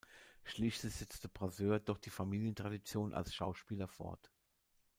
[0.45, 4.31] Schließlich setzte Brasseur doch die Familientradition als Schauspieler fort.